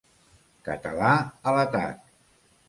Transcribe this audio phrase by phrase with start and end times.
[0.69, 2.11] Català, a l'atac!